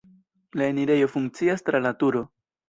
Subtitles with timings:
[0.59, 2.25] La enirejo funkcias tra la turo.